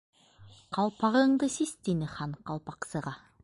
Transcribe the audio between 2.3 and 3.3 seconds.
Ҡалпаҡсыға.